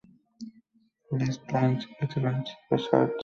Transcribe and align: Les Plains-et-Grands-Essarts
Les 1.11 1.37
Plains-et-Grands-Essarts 1.37 3.09